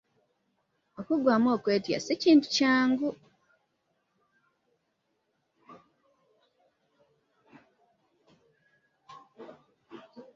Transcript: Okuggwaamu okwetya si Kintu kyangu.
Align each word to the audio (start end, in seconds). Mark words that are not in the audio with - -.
Okuggwaamu 0.99 1.49
okwetya 1.55 1.97
si 2.05 2.13
Kintu 2.21 2.47
kyangu. 2.55 3.09